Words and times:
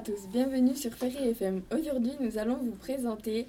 Bonjour 0.00 0.14
à 0.14 0.18
tous, 0.18 0.28
bienvenue 0.28 0.74
sur 0.74 0.94
Ferry 0.94 1.28
FM. 1.28 1.60
Aujourd'hui, 1.78 2.12
nous 2.20 2.38
allons 2.38 2.56
vous 2.56 2.70
présenter 2.70 3.46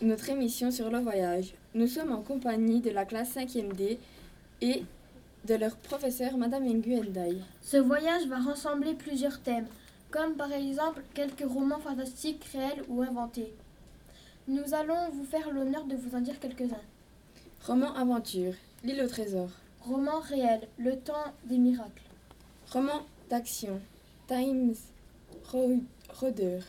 notre 0.00 0.30
émission 0.30 0.70
sur 0.70 0.90
le 0.90 1.00
voyage. 1.00 1.52
Nous 1.74 1.86
sommes 1.86 2.12
en 2.12 2.22
compagnie 2.22 2.80
de 2.80 2.88
la 2.88 3.04
classe 3.04 3.36
5e 3.36 3.74
D 3.74 3.98
et 4.62 4.84
de 5.46 5.54
leur 5.54 5.76
professeur, 5.76 6.38
Madame 6.38 6.62
Ingu 6.62 6.96
Endai. 6.96 7.36
Ce 7.60 7.76
voyage 7.76 8.26
va 8.26 8.38
rassembler 8.38 8.94
plusieurs 8.94 9.40
thèmes, 9.40 9.66
comme 10.10 10.34
par 10.34 10.50
exemple 10.52 11.02
quelques 11.12 11.46
romans 11.46 11.80
fantastiques 11.80 12.44
réels 12.54 12.84
ou 12.88 13.02
inventés. 13.02 13.52
Nous 14.48 14.72
allons 14.72 15.10
vous 15.12 15.24
faire 15.24 15.52
l'honneur 15.52 15.84
de 15.84 15.96
vous 15.96 16.16
en 16.16 16.20
dire 16.20 16.40
quelques-uns. 16.40 16.86
Roman 17.66 17.92
aventure, 17.96 18.54
l'île 18.82 19.02
au 19.02 19.08
trésor. 19.08 19.50
Roman 19.82 20.20
réel, 20.20 20.60
le 20.78 20.96
temps 20.96 21.34
des 21.44 21.58
miracles. 21.58 22.08
Roman 22.72 23.02
d'action, 23.28 23.78
Times 24.26 24.74
Roder. 25.50 26.60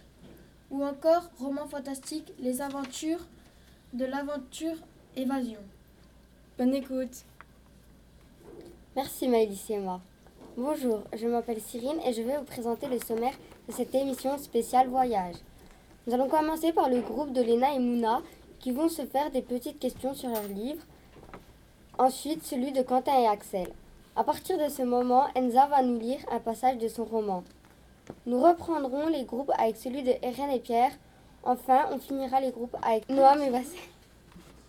Ou 0.71 0.83
encore 0.83 1.29
roman 1.39 1.67
fantastique, 1.67 2.33
les 2.39 2.61
aventures 2.61 3.25
de 3.93 4.05
l'aventure 4.05 4.75
évasion. 5.15 5.59
Bonne 6.57 6.73
écoute. 6.73 7.23
Merci 8.95 9.27
Maëlys 9.27 9.69
et 9.69 9.79
moi. 9.79 10.01
Bonjour, 10.57 11.03
je 11.15 11.27
m'appelle 11.27 11.61
Cyrine 11.61 11.99
et 12.05 12.13
je 12.13 12.21
vais 12.21 12.37
vous 12.37 12.43
présenter 12.43 12.87
le 12.87 12.99
sommaire 12.99 13.33
de 13.67 13.73
cette 13.73 13.95
émission 13.95 14.37
spéciale 14.37 14.87
voyage. 14.87 15.35
Nous 16.05 16.13
allons 16.13 16.27
commencer 16.27 16.73
par 16.73 16.89
le 16.89 17.01
groupe 17.01 17.31
de 17.31 17.41
Léna 17.41 17.73
et 17.73 17.79
Mouna 17.79 18.21
qui 18.59 18.71
vont 18.71 18.89
se 18.89 19.05
faire 19.05 19.31
des 19.31 19.41
petites 19.41 19.79
questions 19.79 20.13
sur 20.13 20.29
leur 20.29 20.47
livre. 20.47 20.83
Ensuite, 21.97 22.43
celui 22.43 22.71
de 22.71 22.81
Quentin 22.81 23.19
et 23.19 23.27
Axel. 23.27 23.69
À 24.15 24.23
partir 24.23 24.57
de 24.57 24.69
ce 24.69 24.83
moment, 24.83 25.27
Enza 25.35 25.67
va 25.67 25.81
nous 25.81 25.97
lire 25.97 26.19
un 26.31 26.39
passage 26.39 26.77
de 26.77 26.87
son 26.87 27.05
roman. 27.05 27.43
Nous 28.25 28.41
reprendrons 28.41 29.07
les 29.07 29.23
groupes 29.23 29.51
avec 29.57 29.77
celui 29.77 30.03
de 30.03 30.13
Eren 30.21 30.49
et 30.49 30.59
Pierre. 30.59 30.91
Enfin, 31.43 31.87
on 31.91 31.99
finira 31.99 32.39
les 32.39 32.51
groupes 32.51 32.75
avec 32.81 33.09
Noam 33.09 33.41
et 33.41 33.49
Basset. 33.49 33.77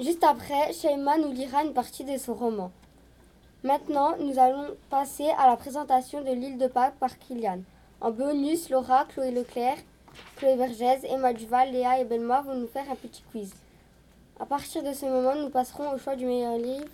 Juste 0.01 0.25
après, 0.25 0.73
Sheima 0.73 1.19
nous 1.19 1.33
lira 1.33 1.63
une 1.63 1.73
partie 1.73 2.05
de 2.05 2.17
son 2.19 2.35
roman. 2.35 2.73
Maintenant, 3.63 4.17
nous 4.19 4.39
allons 4.39 4.75
passer 4.91 5.29
à 5.39 5.47
la 5.47 5.57
présentation 5.57 6.21
de 6.21 6.33
l'île 6.33 6.59
de 6.59 6.67
Pâques 6.67 6.99
par 6.99 7.19
Kylian. 7.19 7.61
En 8.01 8.11
bonus, 8.11 8.71
Laura, 8.71 9.05
Chloé 9.07 9.31
Leclerc, 9.31 9.79
Chloé 10.37 10.57
Vergès, 10.57 11.05
Emma 11.05 11.33
Duval, 11.33 11.73
Léa 11.73 12.01
et 12.01 12.05
Belma 12.05 12.43
vont 12.43 12.55
nous 12.55 12.67
faire 12.67 12.91
un 12.91 12.97
petit 12.97 13.23
quiz. 13.31 13.55
À 14.39 14.47
partir 14.47 14.83
de 14.83 14.93
ce 14.93 15.07
moment, 15.07 15.35
nous 15.37 15.48
passerons 15.48 15.93
au 15.93 15.98
choix 15.98 16.17
du 16.17 16.27
meilleur 16.27 16.59
livre, 16.59 16.89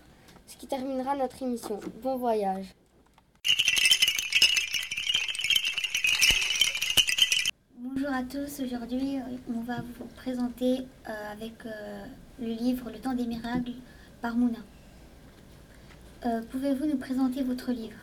ce 0.47 0.57
qui 0.57 0.67
terminera 0.67 1.17
notre 1.17 1.43
émission. 1.43 1.81
Bon 2.03 2.17
voyage. 2.17 2.67
Bonjour 8.11 8.27
à 8.27 8.29
tous, 8.29 8.65
aujourd'hui 8.65 9.19
on 9.55 9.61
va 9.61 9.77
vous 9.77 10.05
présenter 10.17 10.79
euh, 11.09 11.33
avec 11.33 11.53
euh, 11.65 12.05
le 12.41 12.49
livre 12.49 12.91
Le 12.91 12.99
temps 12.99 13.15
des 13.15 13.25
miracles 13.25 13.71
par 14.21 14.35
Mouna. 14.35 14.59
Euh, 16.27 16.41
Pouvez-vous 16.51 16.87
nous 16.87 16.97
présenter 16.97 17.45
votre 17.45 17.71
livre? 17.71 17.99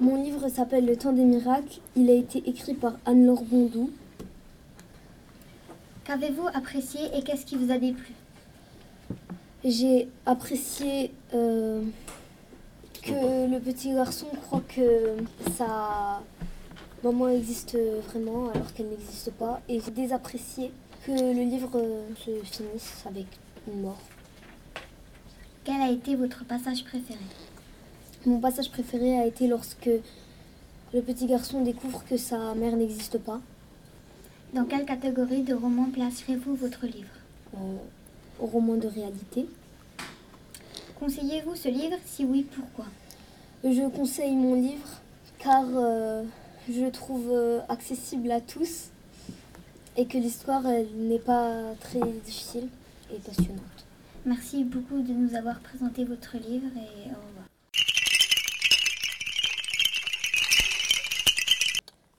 Mon 0.00 0.22
livre 0.22 0.48
s'appelle 0.48 0.86
Le 0.86 0.96
temps 0.96 1.12
des 1.12 1.24
miracles, 1.24 1.80
il 1.96 2.08
a 2.08 2.14
été 2.14 2.48
écrit 2.48 2.72
par 2.72 2.94
Anne-Laure 3.04 3.44
Bondou. 3.44 3.90
Qu'avez-vous 6.04 6.48
apprécié 6.54 7.00
et 7.14 7.22
qu'est-ce 7.22 7.44
qui 7.44 7.56
vous 7.56 7.70
a 7.70 7.76
déplu? 7.76 8.14
J'ai 9.66 10.08
apprécié 10.24 11.12
euh, 11.34 11.82
que 13.02 13.50
le 13.50 13.60
petit 13.60 13.92
garçon 13.92 14.28
croit 14.46 14.62
que 14.66 15.16
sa 15.58 16.22
maman 17.04 17.28
existe 17.28 17.76
vraiment 18.08 18.48
alors 18.50 18.72
qu'elle 18.72 18.88
n'existe 18.88 19.30
pas. 19.32 19.60
Et 19.68 19.80
j'ai 19.80 19.90
désapprécié 19.90 20.72
que 21.06 21.12
le 21.12 21.42
livre 21.42 21.70
euh, 21.74 22.02
se 22.16 22.30
finisse 22.44 23.04
avec 23.06 23.26
une 23.68 23.82
mort. 23.82 24.00
Quel 25.64 25.80
a 25.80 25.90
été 25.90 26.16
votre 26.16 26.44
passage 26.44 26.82
préféré? 26.84 27.20
Mon 28.26 28.40
passage 28.40 28.70
préféré 28.70 29.18
a 29.18 29.26
été 29.26 29.46
lorsque 29.46 29.90
le 30.94 31.02
petit 31.02 31.26
garçon 31.26 31.62
découvre 31.62 32.04
que 32.04 32.16
sa 32.16 32.54
mère 32.54 32.76
n'existe 32.76 33.18
pas. 33.18 33.40
Dans 34.54 34.64
quelle 34.64 34.86
catégorie 34.86 35.42
de 35.42 35.54
romans 35.54 35.90
placerez-vous 35.92 36.54
votre 36.54 36.86
livre? 36.86 37.14
Euh, 37.54 37.76
au 38.40 38.46
roman 38.46 38.74
de 38.76 38.88
réalité. 38.88 39.46
Conseillez-vous 40.98 41.54
ce 41.54 41.68
livre? 41.68 41.96
Si 42.06 42.24
oui, 42.24 42.46
pourquoi? 42.54 42.86
Je 43.62 43.88
conseille 43.88 44.36
mon 44.36 44.54
livre 44.54 45.00
car 45.38 45.64
euh, 45.74 46.22
je 46.68 46.80
le 46.80 46.90
trouve 46.90 47.30
euh, 47.30 47.60
accessible 47.68 48.30
à 48.30 48.40
tous 48.40 48.90
et 49.96 50.06
que 50.06 50.18
l'histoire 50.18 50.66
elle, 50.66 50.88
n'est 50.94 51.18
pas 51.18 51.74
très 51.80 52.00
difficile 52.24 52.68
et 53.12 53.18
passionnante. 53.18 53.60
Merci 54.26 54.64
beaucoup 54.64 55.02
de 55.02 55.12
nous 55.12 55.34
avoir 55.34 55.60
présenté 55.60 56.04
votre 56.04 56.36
livre 56.38 56.70
et 56.76 57.10
au 57.10 57.28
revoir. 57.28 57.44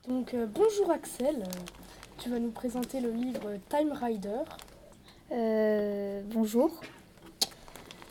Donc 0.06 0.34
euh, 0.34 0.46
bonjour 0.46 0.92
Axel, 0.92 1.42
tu 2.18 2.30
vas 2.30 2.38
nous 2.38 2.52
présenter 2.52 3.00
le 3.00 3.10
livre 3.10 3.54
Time 3.68 3.92
Rider. 3.92 4.42
Euh, 5.32 6.22
bonjour. 6.26 6.80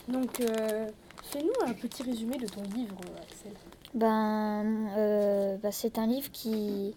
Donc 0.10 0.42
euh, 0.42 0.90
fais-nous 1.32 1.66
un 1.66 1.74
petit 1.74 2.04
résumé 2.04 2.38
de 2.38 2.48
ton 2.48 2.64
livre 2.64 2.98
Axel. 3.22 3.54
Ben, 3.96 4.90
euh, 4.98 5.56
bah, 5.58 5.72
c'est 5.72 5.98
un 5.98 6.06
livre 6.06 6.30
qui, 6.32 6.94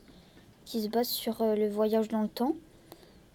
qui 0.64 0.82
se 0.82 0.88
base 0.88 1.06
sur 1.08 1.40
euh, 1.42 1.54
le 1.54 1.68
voyage 1.68 2.08
dans 2.08 2.22
le 2.22 2.28
temps. 2.28 2.54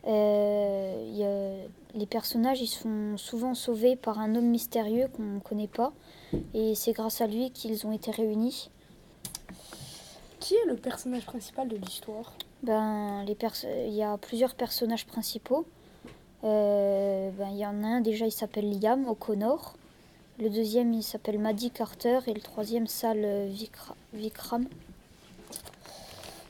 Euh, 0.06 1.06
a- 1.24 1.68
les 1.98 2.06
personnages 2.06 2.60
ils 2.60 2.68
sont 2.68 3.16
souvent 3.18 3.54
sauvés 3.54 3.96
par 3.96 4.20
un 4.20 4.36
homme 4.36 4.48
mystérieux 4.50 5.08
qu'on 5.16 5.24
ne 5.24 5.40
connaît 5.40 5.68
pas. 5.68 5.94
Et 6.54 6.76
c'est 6.76 6.92
grâce 6.92 7.22
à 7.22 7.28
lui 7.28 7.52
qu'ils 7.52 7.88
ont 7.88 7.94
été 7.94 8.12
réunis. 8.12 8.70
Qui 10.42 10.56
est 10.56 10.66
le 10.68 10.76
personnage 10.76 11.26
principal 11.26 11.70
de 11.70 11.78
l'histoire? 11.78 12.34
Ben, 12.64 13.24
les 13.26 13.38
il 13.88 13.94
y 13.94 14.04
a 14.04 14.18
plusieurs 14.18 14.56
personnages 14.56 15.06
principaux. 15.06 15.66
Euh, 16.44 17.30
ben, 17.38 17.48
il 17.52 17.58
y 17.60 17.66
en 17.66 17.82
a 17.84 17.88
un 17.88 18.02
déjà, 18.02 18.26
il 18.26 18.32
s'appelle 18.32 18.78
Liam 18.78 19.08
O'Connor. 19.08 19.76
Le 20.40 20.50
deuxième, 20.50 20.94
il 20.94 21.04
s'appelle 21.04 21.40
Maddie 21.40 21.72
Carter. 21.72 22.20
Et 22.28 22.34
le 22.34 22.42
troisième, 22.42 22.88
Sal 22.88 23.20
Vikra- 23.50 23.96
Vikram. 24.14 24.66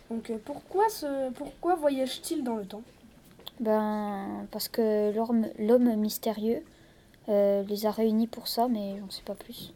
Donc 0.09 0.29
euh, 0.29 0.37
pourquoi, 0.43 0.89
ce, 0.89 1.31
pourquoi 1.31 1.75
voyage-t-il 1.75 2.43
dans 2.43 2.55
le 2.55 2.65
temps? 2.65 2.83
Ben, 3.59 4.47
parce 4.51 4.67
que 4.67 5.11
l'homme 5.15 5.47
l'homme 5.59 5.95
mystérieux 5.95 6.63
euh, 7.29 7.63
les 7.63 7.85
a 7.85 7.91
réunis 7.91 8.27
pour 8.27 8.47
ça, 8.47 8.67
mais 8.67 8.95
on 9.01 9.05
ne 9.05 9.11
sait 9.11 9.21
pas 9.23 9.35
plus. 9.35 9.73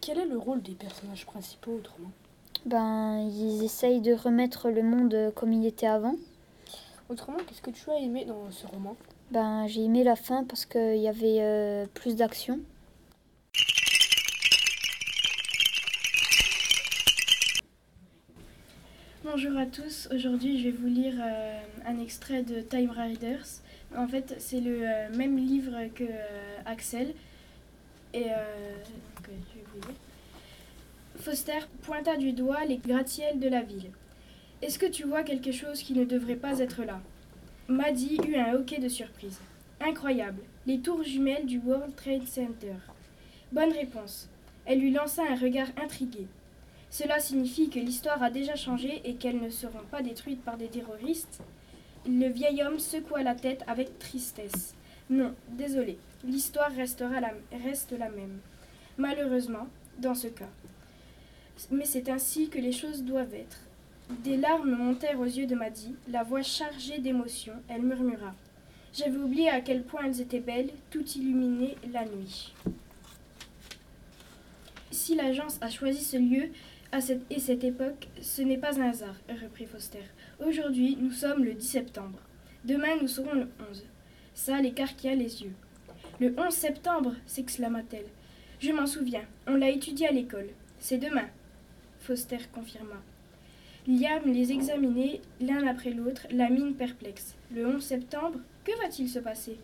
Quel 0.00 0.18
est 0.18 0.26
le 0.26 0.38
rôle 0.38 0.62
des 0.62 0.72
personnages 0.72 1.26
principaux 1.26 1.72
autrement? 1.72 2.10
Ben, 2.66 3.18
ils 3.20 3.62
essayent 3.62 4.00
de 4.00 4.12
remettre 4.14 4.70
le 4.70 4.82
monde 4.82 5.32
comme 5.34 5.52
il 5.52 5.64
était 5.66 5.86
avant. 5.86 6.16
Autrement, 7.08 7.38
qu'est-ce 7.46 7.62
que 7.62 7.70
tu 7.70 7.90
as 7.90 7.98
aimé 7.98 8.24
dans 8.24 8.50
ce 8.50 8.66
roman? 8.66 8.96
Ben, 9.30 9.66
j'ai 9.66 9.84
aimé 9.84 10.04
la 10.04 10.16
fin 10.16 10.44
parce 10.44 10.64
qu'il 10.64 10.96
y 10.96 11.06
avait 11.06 11.40
euh, 11.40 11.84
plus 11.92 12.16
d'action. 12.16 12.60
Bonjour 19.22 19.58
à 19.58 19.66
tous, 19.66 20.08
aujourd'hui 20.14 20.58
je 20.58 20.64
vais 20.64 20.70
vous 20.70 20.86
lire 20.86 21.12
euh, 21.20 21.60
un 21.86 22.00
extrait 22.00 22.42
de 22.42 22.62
Time 22.62 22.90
Riders. 22.90 23.44
En 23.94 24.08
fait, 24.08 24.34
c'est 24.38 24.60
le 24.60 24.80
euh, 24.82 25.14
même 25.14 25.36
livre 25.36 25.76
que 25.94 26.04
Axel. 26.64 27.12
Et. 28.14 28.28
Foster 31.16 31.58
pointa 31.82 32.16
du 32.16 32.32
doigt 32.32 32.64
les 32.64 32.78
gratte-ciels 32.78 33.38
de 33.38 33.48
la 33.48 33.60
ville. 33.60 33.90
Est-ce 34.62 34.78
que 34.78 34.86
tu 34.86 35.04
vois 35.04 35.22
quelque 35.22 35.52
chose 35.52 35.82
qui 35.82 35.92
ne 35.92 36.04
devrait 36.04 36.36
pas 36.36 36.60
être 36.60 36.84
là? 36.84 37.00
Maddie 37.70 38.18
eut 38.26 38.36
un 38.36 38.54
hoquet 38.54 38.78
de 38.78 38.88
surprise. 38.88 39.38
Incroyable, 39.78 40.40
les 40.66 40.78
tours 40.78 41.02
jumelles 41.02 41.44
du 41.44 41.58
World 41.58 41.94
Trade 41.96 42.26
Center. 42.26 42.72
Bonne 43.52 43.72
réponse. 43.72 44.30
Elle 44.64 44.80
lui 44.80 44.90
lança 44.90 45.20
un 45.22 45.36
regard 45.36 45.68
intrigué. 45.76 46.26
Cela 46.88 47.20
signifie 47.20 47.68
que 47.68 47.78
l'histoire 47.78 48.22
a 48.22 48.30
déjà 48.30 48.56
changé 48.56 49.02
et 49.04 49.16
qu'elles 49.16 49.42
ne 49.42 49.50
seront 49.50 49.84
pas 49.90 50.00
détruites 50.00 50.42
par 50.42 50.56
des 50.56 50.68
terroristes? 50.68 51.42
Le 52.06 52.28
vieil 52.28 52.62
homme 52.62 52.78
secoua 52.78 53.22
la 53.22 53.34
tête 53.34 53.62
avec 53.66 53.98
tristesse. 53.98 54.74
Non, 55.10 55.34
désolé, 55.50 55.98
l'histoire 56.24 56.72
restera 56.72 57.20
la, 57.20 57.32
reste 57.64 57.92
la 57.92 58.08
même. 58.08 58.38
Malheureusement, 58.96 59.66
dans 59.98 60.14
ce 60.14 60.28
cas. 60.28 60.48
Mais 61.70 61.84
c'est 61.84 62.08
ainsi 62.08 62.48
que 62.48 62.60
les 62.60 62.72
choses 62.72 63.02
doivent 63.02 63.34
être. 63.34 63.60
Des 64.10 64.36
larmes 64.36 64.70
montèrent 64.74 65.20
aux 65.20 65.24
yeux 65.24 65.46
de 65.46 65.54
Maddy, 65.54 65.94
la 66.08 66.22
voix 66.22 66.42
chargée 66.42 66.98
d'émotion, 66.98 67.52
elle 67.68 67.82
murmura. 67.82 68.34
J'avais 68.92 69.18
oublié 69.18 69.50
à 69.50 69.60
quel 69.60 69.82
point 69.82 70.04
elles 70.06 70.20
étaient 70.20 70.40
belles, 70.40 70.70
tout 70.90 71.04
illuminées 71.04 71.76
la 71.92 72.04
nuit. 72.04 72.54
Si 74.90 75.14
l'agence 75.14 75.58
a 75.60 75.68
choisi 75.68 76.02
ce 76.02 76.16
lieu, 76.16 76.50
À 76.90 77.02
cette, 77.02 77.20
et 77.30 77.38
cette 77.38 77.64
époque, 77.64 78.08
ce 78.22 78.40
n'est 78.40 78.56
pas 78.56 78.80
un 78.80 78.88
hasard, 78.88 79.14
reprit 79.28 79.66
Foster. 79.66 80.04
Aujourd'hui, 80.40 80.96
nous 80.98 81.12
sommes 81.12 81.44
le 81.44 81.52
10 81.52 81.66
septembre. 81.68 82.18
Demain, 82.64 82.96
nous 83.02 83.08
serons 83.08 83.34
le 83.34 83.46
11. 83.70 83.84
Ça 84.32 84.58
l'écarquilla 84.62 85.14
les 85.14 85.42
yeux. 85.42 85.52
Le 86.18 86.34
11 86.38 86.48
septembre 86.50 87.14
s'exclama-t-elle. 87.26 88.06
Je 88.58 88.72
m'en 88.72 88.86
souviens, 88.86 89.24
on 89.46 89.56
l'a 89.56 89.68
étudié 89.68 90.08
à 90.08 90.12
l'école. 90.12 90.48
C'est 90.78 90.96
demain. 90.96 91.28
Foster 92.00 92.38
confirma. 92.54 93.02
Liam 93.88 94.24
les 94.26 94.52
examinait 94.52 95.22
l'un 95.40 95.66
après 95.66 95.92
l'autre, 95.92 96.26
la 96.30 96.50
mine 96.50 96.74
perplexe. 96.74 97.34
Le 97.50 97.66
11 97.66 97.82
septembre, 97.82 98.38
que 98.62 98.76
va-t-il 98.82 99.08
se 99.08 99.18
passer? 99.18 99.56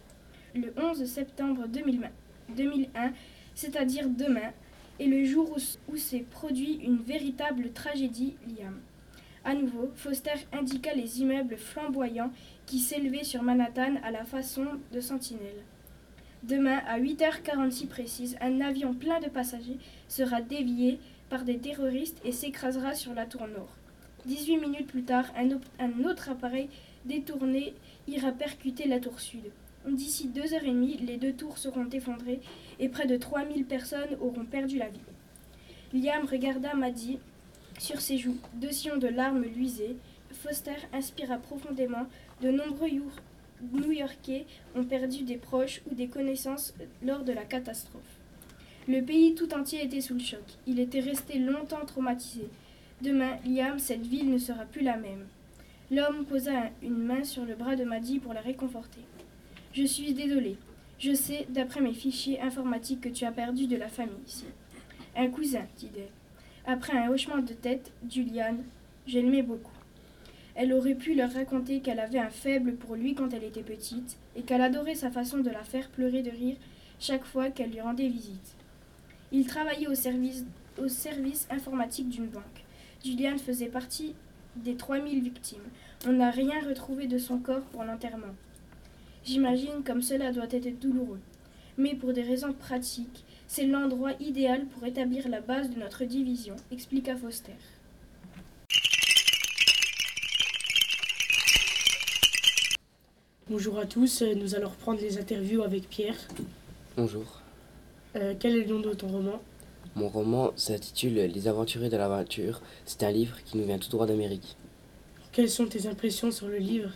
Le 0.54 0.72
11 0.78 1.04
septembre 1.04 1.66
2020, 1.68 2.08
2001, 2.56 3.12
c'est-à-dire 3.54 4.08
demain, 4.08 4.52
est 4.98 5.08
le 5.08 5.24
jour 5.24 5.54
où, 5.54 5.92
où 5.92 5.96
s'est 5.98 6.24
produit 6.30 6.76
une 6.76 7.02
véritable 7.02 7.70
tragédie, 7.72 8.32
Liam. 8.48 8.80
À 9.44 9.52
nouveau, 9.52 9.90
Foster 9.94 10.46
indiqua 10.54 10.94
les 10.94 11.20
immeubles 11.20 11.58
flamboyants 11.58 12.32
qui 12.64 12.78
s'élevaient 12.78 13.24
sur 13.24 13.42
Manhattan 13.42 13.96
à 14.02 14.10
la 14.10 14.24
façon 14.24 14.64
de 14.90 15.00
sentinelles. 15.00 15.64
Demain, 16.44 16.80
à 16.86 16.98
8h46 16.98 17.88
précise, 17.88 18.38
un 18.40 18.62
avion 18.62 18.94
plein 18.94 19.20
de 19.20 19.28
passagers 19.28 19.76
sera 20.08 20.40
dévié 20.40 20.98
par 21.28 21.44
des 21.44 21.58
terroristes 21.58 22.22
et 22.24 22.32
s'écrasera 22.32 22.94
sur 22.94 23.12
la 23.12 23.26
tour 23.26 23.46
nord. 23.48 23.76
18 24.26 24.56
minutes 24.58 24.86
plus 24.86 25.02
tard, 25.02 25.26
un, 25.36 26.04
autre 26.04 26.30
appareil 26.30 26.68
détourné 27.04 27.74
ira 28.08 28.32
percuter 28.32 28.86
la 28.86 29.00
tour 29.00 29.20
sud. 29.20 29.44
D'ici 29.86 30.28
deux 30.28 30.54
heures 30.54 30.64
et 30.64 30.70
demie, 30.70 30.96
les 30.96 31.18
deux 31.18 31.34
tours 31.34 31.58
seront 31.58 31.88
effondrées 31.90 32.40
et 32.80 32.88
près 32.88 33.06
de 33.06 33.16
3000 33.16 33.66
personnes 33.66 34.16
auront 34.20 34.46
perdu 34.46 34.78
la 34.78 34.88
vie. 34.88 35.00
Liam 35.92 36.24
regarda 36.24 36.74
Maddy 36.74 37.18
sur 37.78 38.00
ses 38.00 38.16
joues. 38.16 38.38
Deux 38.54 38.72
sillons 38.72 38.96
de 38.96 39.08
larmes 39.08 39.44
luisaient. 39.44 39.96
Foster 40.32 40.74
inspira 40.92 41.36
profondément. 41.36 42.06
De 42.40 42.50
nombreux 42.50 42.88
New-Yorkais 43.72 44.46
ont 44.74 44.84
perdu 44.84 45.22
des 45.22 45.36
proches 45.36 45.82
ou 45.90 45.94
des 45.94 46.08
connaissances 46.08 46.74
lors 47.04 47.24
de 47.24 47.32
la 47.32 47.44
catastrophe. 47.44 48.02
Le 48.88 49.00
pays 49.00 49.34
tout 49.34 49.54
entier 49.54 49.84
était 49.84 50.00
sous 50.00 50.14
le 50.14 50.20
choc. 50.20 50.42
Il 50.66 50.80
était 50.80 51.00
resté 51.00 51.38
longtemps 51.38 51.84
traumatisé. 51.86 52.48
Demain, 53.04 53.36
Liam, 53.44 53.78
cette 53.78 54.06
ville 54.06 54.30
ne 54.30 54.38
sera 54.38 54.64
plus 54.64 54.80
la 54.80 54.96
même. 54.96 55.26
L'homme 55.90 56.24
posa 56.24 56.70
une 56.82 56.96
main 56.96 57.22
sur 57.22 57.44
le 57.44 57.54
bras 57.54 57.76
de 57.76 57.84
Maddy 57.84 58.18
pour 58.18 58.32
la 58.32 58.40
réconforter. 58.40 59.02
Je 59.74 59.84
suis 59.84 60.14
désolé. 60.14 60.56
Je 60.98 61.12
sais, 61.12 61.46
d'après 61.50 61.82
mes 61.82 61.92
fichiers 61.92 62.40
informatiques, 62.40 63.02
que 63.02 63.10
tu 63.10 63.26
as 63.26 63.30
perdu 63.30 63.66
de 63.66 63.76
la 63.76 63.88
famille 63.88 64.24
ici. 64.26 64.46
Un 65.14 65.28
cousin, 65.28 65.66
dit-elle. 65.76 66.08
Après 66.64 66.96
un 66.96 67.10
hochement 67.10 67.42
de 67.42 67.52
tête, 67.52 67.92
Juliane, 68.10 68.64
je 69.06 69.18
l'aimais 69.18 69.42
beaucoup. 69.42 69.76
Elle 70.54 70.72
aurait 70.72 70.94
pu 70.94 71.14
leur 71.14 71.30
raconter 71.30 71.80
qu'elle 71.80 72.00
avait 72.00 72.18
un 72.18 72.30
faible 72.30 72.72
pour 72.72 72.94
lui 72.94 73.14
quand 73.14 73.34
elle 73.34 73.44
était 73.44 73.62
petite 73.62 74.16
et 74.34 74.40
qu'elle 74.40 74.62
adorait 74.62 74.94
sa 74.94 75.10
façon 75.10 75.40
de 75.40 75.50
la 75.50 75.62
faire 75.62 75.90
pleurer 75.90 76.22
de 76.22 76.30
rire 76.30 76.56
chaque 76.98 77.26
fois 77.26 77.50
qu'elle 77.50 77.70
lui 77.70 77.82
rendait 77.82 78.08
visite. 78.08 78.56
Il 79.30 79.46
travaillait 79.46 79.88
au 79.88 79.94
service 80.88 81.48
informatique 81.50 82.08
d'une 82.08 82.28
banque. 82.28 82.63
Juliane 83.04 83.38
faisait 83.38 83.68
partie 83.68 84.14
des 84.56 84.76
3000 84.76 85.22
victimes. 85.22 85.58
On 86.06 86.12
n'a 86.12 86.30
rien 86.30 86.66
retrouvé 86.66 87.06
de 87.06 87.18
son 87.18 87.36
corps 87.38 87.60
pour 87.60 87.84
l'enterrement. 87.84 88.34
J'imagine 89.26 89.82
comme 89.84 90.00
cela 90.00 90.32
doit 90.32 90.50
être 90.50 90.80
douloureux. 90.80 91.20
Mais 91.76 91.94
pour 91.94 92.14
des 92.14 92.22
raisons 92.22 92.54
pratiques, 92.54 93.24
c'est 93.46 93.66
l'endroit 93.66 94.12
idéal 94.20 94.64
pour 94.66 94.86
établir 94.86 95.28
la 95.28 95.42
base 95.42 95.68
de 95.68 95.78
notre 95.78 96.04
division, 96.04 96.56
expliqua 96.72 97.14
Foster. 97.14 97.52
Bonjour 103.50 103.78
à 103.78 103.84
tous, 103.84 104.22
nous 104.22 104.54
allons 104.54 104.70
reprendre 104.70 105.00
les 105.02 105.18
interviews 105.18 105.62
avec 105.62 105.90
Pierre. 105.90 106.16
Bonjour. 106.96 107.42
Euh, 108.16 108.34
quel 108.38 108.56
est 108.56 108.64
le 108.64 108.74
nom 108.74 108.80
de 108.80 108.94
ton 108.94 109.08
roman? 109.08 109.42
Mon 109.96 110.08
roman 110.08 110.50
s'intitule 110.56 111.14
Les 111.14 111.46
aventuriers 111.46 111.88
de 111.88 111.96
l'aventure. 111.96 112.60
C'est 112.84 113.04
un 113.04 113.12
livre 113.12 113.36
qui 113.44 113.56
nous 113.56 113.64
vient 113.64 113.78
tout 113.78 113.90
droit 113.90 114.06
d'Amérique. 114.06 114.56
Quelles 115.30 115.48
sont 115.48 115.66
tes 115.66 115.86
impressions 115.86 116.32
sur 116.32 116.48
le 116.48 116.56
livre? 116.56 116.90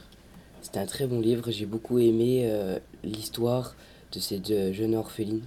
C'est 0.62 0.76
un 0.78 0.86
très 0.86 1.06
bon 1.06 1.20
livre, 1.20 1.52
j'ai 1.52 1.66
beaucoup 1.66 2.00
aimé 2.00 2.42
euh, 2.46 2.80
l'histoire 3.04 3.76
de 4.12 4.18
ces 4.18 4.40
deux 4.40 4.72
jeunes 4.72 4.96
orphelines. 4.96 5.44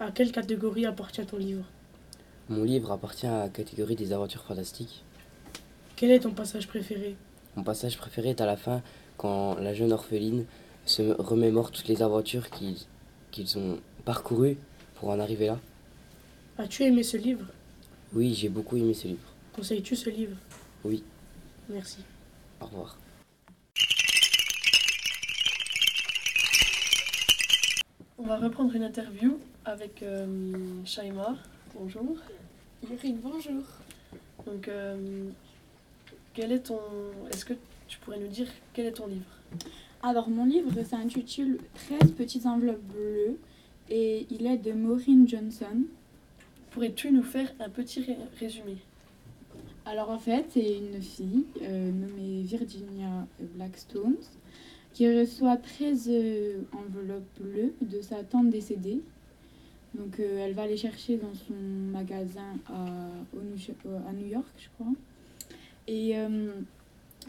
À 0.00 0.10
quelle 0.10 0.32
catégorie 0.32 0.84
appartient 0.84 1.24
ton 1.24 1.36
livre? 1.36 1.64
Mon 2.48 2.64
livre 2.64 2.90
appartient 2.90 3.26
à 3.28 3.38
la 3.38 3.48
catégorie 3.48 3.94
des 3.94 4.12
aventures 4.12 4.42
fantastiques. 4.42 5.04
Quel 5.94 6.10
est 6.10 6.20
ton 6.20 6.32
passage 6.32 6.66
préféré? 6.66 7.14
Mon 7.54 7.62
passage 7.62 7.96
préféré 7.98 8.30
est 8.30 8.40
à 8.40 8.46
la 8.46 8.56
fin, 8.56 8.82
quand 9.16 9.54
la 9.54 9.74
jeune 9.74 9.92
orpheline 9.92 10.44
se 10.86 11.02
remémore 11.20 11.70
toutes 11.70 11.86
les 11.86 12.02
aventures 12.02 12.48
qu'ils 12.50 13.58
ont 13.58 13.78
parcourues 14.04 14.58
pour 14.96 15.10
en 15.10 15.20
arriver 15.20 15.46
là. 15.46 15.60
As-tu 16.60 16.82
aimé 16.82 17.02
ce 17.02 17.16
livre? 17.16 17.46
Oui, 18.12 18.34
j'ai 18.34 18.50
beaucoup 18.50 18.76
aimé 18.76 18.92
ce 18.92 19.08
livre. 19.08 19.32
Conseilles-tu 19.54 19.96
ce 19.96 20.10
livre? 20.10 20.36
Oui. 20.84 21.02
Merci. 21.70 22.00
Au 22.60 22.66
revoir. 22.66 22.98
On 28.18 28.24
va 28.24 28.36
reprendre 28.36 28.74
une 28.74 28.82
interview 28.82 29.38
avec 29.64 30.02
euh, 30.02 30.26
Shaima. 30.84 31.34
Bonjour. 31.74 32.18
Yuri, 32.90 33.14
bonjour. 33.14 33.62
Donc, 34.44 34.68
euh, 34.68 35.30
quel 36.34 36.52
est 36.52 36.64
ton. 36.64 36.78
Est-ce 37.32 37.46
que 37.46 37.54
tu 37.88 37.98
pourrais 38.00 38.18
nous 38.18 38.28
dire 38.28 38.48
quel 38.74 38.84
est 38.84 38.92
ton 38.92 39.06
livre? 39.06 39.30
Alors, 40.02 40.28
mon 40.28 40.44
livre 40.44 40.82
s'intitule 40.82 41.58
13 41.88 42.12
petites 42.12 42.44
enveloppes 42.44 42.82
bleues 42.82 43.38
et 43.88 44.26
il 44.28 44.46
est 44.46 44.58
de 44.58 44.72
Maureen 44.72 45.26
Johnson. 45.26 45.86
Pourrais-tu 46.70 47.10
nous 47.10 47.22
faire 47.22 47.52
un 47.58 47.68
petit 47.68 48.00
ré- 48.02 48.16
résumé? 48.38 48.76
Alors, 49.86 50.10
en 50.10 50.18
fait, 50.18 50.46
c'est 50.50 50.78
une 50.78 51.00
fille 51.02 51.46
euh, 51.62 51.90
nommée 51.90 52.42
Virginia 52.42 53.26
Blackstone 53.56 54.16
qui 54.92 55.08
reçoit 55.18 55.56
13 55.56 56.08
euh, 56.10 56.60
enveloppes 56.72 57.40
bleues 57.40 57.74
de 57.80 58.00
sa 58.02 58.22
tante 58.22 58.50
décédée. 58.50 59.00
Donc, 59.94 60.20
euh, 60.20 60.44
elle 60.46 60.54
va 60.54 60.66
les 60.66 60.76
chercher 60.76 61.16
dans 61.16 61.34
son 61.34 61.54
magasin 61.92 62.54
à, 62.68 62.86
à 62.86 64.12
New 64.12 64.26
York, 64.28 64.46
je 64.58 64.68
crois. 64.78 64.92
Et, 65.88 66.10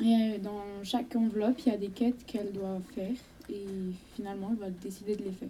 et 0.04 0.38
dans 0.38 0.62
chaque 0.84 1.16
enveloppe, 1.16 1.60
il 1.66 1.72
y 1.72 1.76
a 1.76 1.78
des 1.78 1.88
quêtes 1.90 2.24
qu'elle 2.28 2.52
doit 2.52 2.80
faire. 2.94 3.16
Et 3.50 3.66
finalement, 4.16 4.50
elle 4.52 4.60
va 4.60 4.70
décider 4.70 5.16
de 5.16 5.24
les 5.24 5.32
faire. 5.32 5.50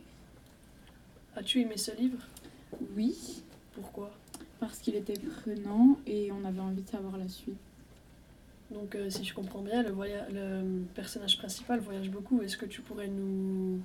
As-tu 1.36 1.60
aimé 1.62 1.75
ce 1.75 1.91
livre? 1.98 2.19
Oui, 2.95 3.41
Pourquoi 3.74 4.12
parce 4.60 4.78
qu'il 4.78 4.94
était 4.96 5.18
prenant 5.42 5.98
et 6.06 6.32
on 6.32 6.46
avait 6.46 6.60
envie 6.60 6.84
de 6.84 6.88
savoir 6.88 7.18
la 7.18 7.28
suite. 7.28 7.58
Donc, 8.70 8.94
euh, 8.94 9.10
si 9.10 9.24
je 9.24 9.34
comprends 9.34 9.63
bien, 9.63 9.82
le, 9.82 9.90
voya- 9.90 10.28
le 10.32 10.84
personnage 10.94 11.40
principal 11.40 11.80
voyage 11.80 12.12
beaucoup. 12.12 12.44
Est-ce 12.44 12.58
que 12.58 12.68
tu 12.68 12.82
pourrais 12.82 13.08
nous 13.08 13.80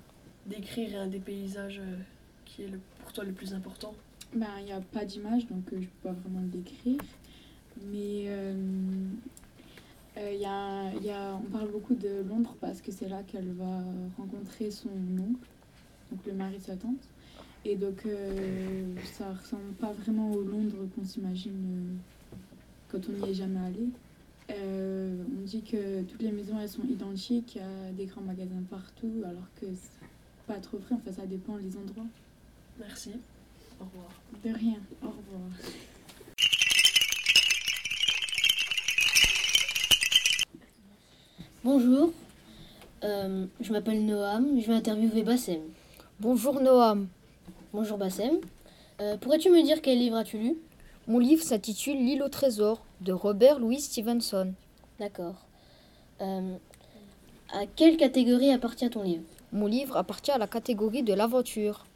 décrire 0.46 1.00
un 1.00 1.06
des 1.06 1.18
paysages 1.18 1.78
euh, 1.80 1.96
qui 2.44 2.64
est 2.64 2.68
le- 2.68 2.78
pour 3.00 3.10
toi 3.14 3.24
le 3.24 3.32
plus 3.32 3.54
important? 3.54 3.94
Ben, 4.34 4.46
il 4.60 4.66
n'y 4.66 4.72
a 4.72 4.82
pas 4.82 5.06
d'image, 5.06 5.46
donc 5.46 5.62
euh, 5.72 5.78
je 5.80 5.86
peux 5.86 6.10
pas 6.10 6.12
vraiment 6.12 6.40
le 6.42 6.48
décrire. 6.48 7.00
Mais 7.90 8.24
y 8.24 8.28
a, 10.44 10.92
y 11.02 11.10
a- 11.10 11.36
on 11.36 11.50
parle 11.50 11.70
beaucoup 11.70 11.94
de 11.94 12.22
Londres 12.28 12.54
parce 12.60 12.82
que 12.82 12.92
c'est 12.92 13.08
là 13.08 13.22
qu'elle 13.26 13.50
va 13.52 13.80
rencontrer 14.18 14.70
son 14.70 14.90
oncle, 14.90 15.48
donc 16.10 16.20
le 16.26 16.34
mari 16.34 16.58
de 16.58 16.64
sa 16.64 16.76
tante. 16.76 17.00
Et 17.68 17.74
donc, 17.74 18.06
euh, 18.06 18.94
ça 19.02 19.32
ressemble 19.32 19.72
pas 19.80 19.90
vraiment 19.92 20.30
au 20.30 20.40
Londres 20.40 20.86
qu'on 20.94 21.04
s'imagine 21.04 21.50
euh, 21.52 22.36
quand 22.88 23.00
on 23.08 23.26
n'y 23.26 23.30
est 23.32 23.34
jamais 23.34 23.58
allé. 23.58 23.88
Euh, 24.50 25.16
on 25.36 25.44
dit 25.44 25.62
que 25.62 26.02
toutes 26.02 26.22
les 26.22 26.30
maisons 26.30 26.60
elles 26.60 26.68
sont 26.68 26.84
identiques, 26.84 27.56
il 27.56 27.62
y 27.62 27.64
a 27.64 27.92
des 27.92 28.06
grands 28.06 28.20
magasins 28.20 28.62
partout, 28.70 29.10
alors 29.24 29.48
que 29.60 29.66
c'est 29.74 30.06
pas 30.46 30.60
trop 30.60 30.78
vrai, 30.78 30.94
enfin 30.94 31.10
ça 31.10 31.26
dépend 31.26 31.56
les 31.56 31.76
endroits. 31.76 32.06
Merci. 32.78 33.10
Au 33.80 33.84
revoir. 33.84 34.10
De 34.44 34.50
rien, 34.56 34.78
au 35.02 35.08
revoir. 35.08 35.50
Bonjour, 41.64 42.12
Euh, 43.02 43.46
je 43.60 43.72
m'appelle 43.72 44.06
Noam, 44.06 44.60
je 44.60 44.66
vais 44.68 44.74
interviewer 44.74 45.22
Bassem. 45.24 45.62
Bonjour 46.20 46.60
Noam. 46.60 47.08
Bonjour 47.72 47.98
Bassem. 47.98 48.40
Euh, 49.00 49.16
Pourrais-tu 49.16 49.50
me 49.50 49.62
dire 49.62 49.82
quel 49.82 49.98
livre 49.98 50.16
as-tu 50.16 50.38
lu? 50.38 50.56
Mon 51.06 51.18
livre 51.18 51.42
s'intitule 51.42 51.96
L'île 51.98 52.22
au 52.22 52.28
trésor 52.28 52.84
de 53.00 53.12
Robert 53.12 53.58
Louis 53.58 53.80
Stevenson. 53.80 54.54
D'accord. 54.98 55.36
Euh, 56.20 56.56
à 57.52 57.66
quelle 57.66 57.96
catégorie 57.96 58.50
appartient 58.50 58.88
ton 58.90 59.02
livre? 59.02 59.24
Mon 59.52 59.66
livre 59.66 59.96
appartient 59.96 60.32
à 60.32 60.38
la 60.38 60.46
catégorie 60.46 61.02
de 61.02 61.12
l'aventure. 61.12 61.86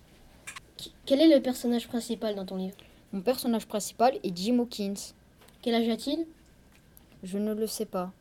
Quel 1.07 1.21
est 1.21 1.35
le 1.35 1.43
personnage 1.43 1.89
principal 1.89 2.35
dans 2.35 2.45
ton 2.47 2.57
livre? 2.57 2.77
Mon 3.13 3.21
personnage 3.23 3.67
principal 3.67 4.19
est 4.23 4.37
Jim 4.37 4.59
Hawkins. 4.61 5.13
Quel 5.63 5.75
âge 5.75 5.89
a-t-il? 5.89 6.27
Je 7.23 7.39
ne 7.39 7.53
le 7.55 7.67
sais 7.67 7.87
pas. 7.87 8.13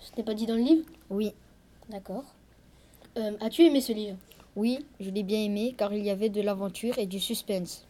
Ce 0.00 0.10
n'est 0.16 0.22
pas 0.22 0.34
dit 0.34 0.46
dans 0.46 0.54
le 0.54 0.62
livre? 0.62 0.84
Oui. 1.10 1.32
D'accord. 1.88 2.24
Euh, 3.16 3.32
As-tu 3.40 3.62
aimé 3.62 3.80
ce 3.80 3.92
livre? 3.92 4.16
Oui, 4.56 4.86
je 5.00 5.10
l'ai 5.10 5.22
bien 5.22 5.40
aimé 5.40 5.74
car 5.76 5.92
il 5.92 6.04
y 6.04 6.10
avait 6.10 6.28
de 6.28 6.40
l'aventure 6.40 6.98
et 6.98 7.06
du 7.06 7.20
suspense. 7.20 7.86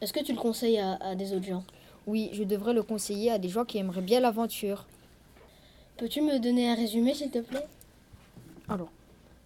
Est-ce 0.00 0.12
que 0.12 0.22
tu 0.22 0.32
le 0.32 0.38
conseilles 0.38 0.78
à, 0.78 0.94
à 0.96 1.14
des 1.14 1.32
autres 1.32 1.46
gens? 1.46 1.64
Oui, 2.06 2.30
je 2.32 2.44
devrais 2.44 2.72
le 2.72 2.82
conseiller 2.82 3.30
à 3.30 3.38
des 3.38 3.48
gens 3.48 3.64
qui 3.64 3.78
aimeraient 3.78 4.00
bien 4.00 4.20
l'aventure. 4.20 4.86
Peux-tu 5.96 6.20
me 6.20 6.38
donner 6.38 6.70
un 6.70 6.76
résumé, 6.76 7.14
s'il 7.14 7.30
te 7.30 7.40
plaît? 7.40 7.66
Alors, 8.68 8.90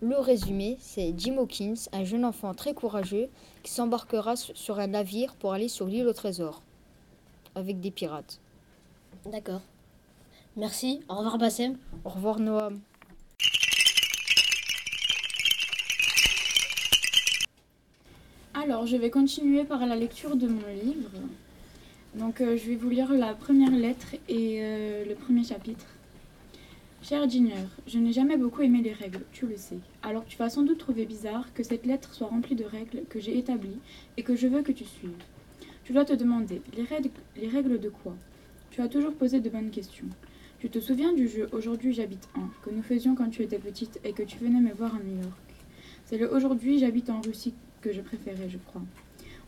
le 0.02 0.16
résumé, 0.16 0.76
c'est 0.78 1.14
Jim 1.16 1.38
Hawkins, 1.38 1.88
un 1.92 2.04
jeune 2.04 2.24
enfant 2.24 2.52
très 2.54 2.74
courageux 2.74 3.30
qui 3.62 3.70
s'embarquera 3.70 4.36
sur 4.36 4.78
un 4.78 4.88
navire 4.88 5.34
pour 5.36 5.54
aller 5.54 5.68
sur 5.68 5.86
l'île 5.86 6.06
au 6.06 6.12
trésor 6.12 6.62
avec 7.54 7.80
des 7.80 7.90
pirates. 7.90 8.38
D'accord. 9.26 9.62
Merci. 10.56 11.00
Au 11.08 11.16
revoir, 11.16 11.38
Bassem. 11.38 11.78
Au 12.04 12.10
revoir, 12.10 12.38
Noam. 12.38 12.80
Alors, 18.62 18.86
je 18.86 18.96
vais 18.96 19.10
continuer 19.10 19.64
par 19.64 19.84
la 19.86 19.96
lecture 19.96 20.36
de 20.36 20.46
mon 20.46 20.60
livre. 20.84 21.10
Donc, 22.14 22.40
euh, 22.40 22.56
je 22.56 22.68
vais 22.68 22.76
vous 22.76 22.90
lire 22.90 23.12
la 23.12 23.34
première 23.34 23.72
lettre 23.72 24.14
et 24.28 24.58
euh, 24.60 25.04
le 25.04 25.16
premier 25.16 25.42
chapitre. 25.42 25.86
Cher 27.02 27.28
Junior, 27.28 27.66
je 27.88 27.98
n'ai 27.98 28.12
jamais 28.12 28.36
beaucoup 28.36 28.62
aimé 28.62 28.80
les 28.80 28.92
règles, 28.92 29.22
tu 29.32 29.48
le 29.48 29.56
sais. 29.56 29.80
Alors 30.04 30.24
tu 30.24 30.38
vas 30.38 30.48
sans 30.48 30.62
doute 30.62 30.78
trouver 30.78 31.06
bizarre 31.06 31.52
que 31.54 31.64
cette 31.64 31.86
lettre 31.86 32.14
soit 32.14 32.28
remplie 32.28 32.54
de 32.54 32.62
règles 32.62 33.02
que 33.08 33.18
j'ai 33.18 33.36
établies 33.36 33.80
et 34.16 34.22
que 34.22 34.36
je 34.36 34.46
veux 34.46 34.62
que 34.62 34.70
tu 34.70 34.84
suives. 34.84 35.10
Tu 35.82 35.92
dois 35.92 36.04
te 36.04 36.12
demander, 36.12 36.62
les 36.76 36.84
règles, 36.84 37.10
les 37.36 37.48
règles 37.48 37.80
de 37.80 37.88
quoi? 37.88 38.14
Tu 38.70 38.80
as 38.80 38.86
toujours 38.86 39.14
posé 39.14 39.40
de 39.40 39.50
bonnes 39.50 39.70
questions. 39.70 40.06
Tu 40.60 40.70
te 40.70 40.78
souviens 40.78 41.12
du 41.12 41.26
jeu 41.26 41.48
Aujourd'hui 41.50 41.92
j'habite 41.92 42.28
en 42.36 42.46
que 42.64 42.70
nous 42.70 42.82
faisions 42.82 43.16
quand 43.16 43.28
tu 43.28 43.42
étais 43.42 43.58
petite 43.58 43.98
et 44.04 44.12
que 44.12 44.22
tu 44.22 44.38
venais 44.38 44.60
me 44.60 44.72
voir 44.72 44.94
à 44.94 45.00
New 45.00 45.20
York? 45.20 45.42
C'est 46.04 46.18
le 46.18 46.32
Aujourd'hui 46.32 46.78
j'habite 46.78 47.10
en 47.10 47.20
Russie 47.22 47.54
que 47.82 47.92
je 47.92 48.00
préférais, 48.00 48.48
je 48.48 48.58
crois. 48.58 48.82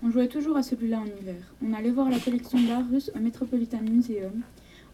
On 0.02 0.10
jouait 0.10 0.28
toujours 0.28 0.56
à 0.56 0.62
celui-là 0.62 1.00
en 1.00 1.06
hiver. 1.06 1.54
On 1.64 1.72
allait 1.72 1.90
voir 1.90 2.10
la 2.10 2.18
collection 2.18 2.60
d'art 2.62 2.84
russe 2.90 3.10
au 3.14 3.20
Metropolitan 3.20 3.80
Museum. 3.80 4.42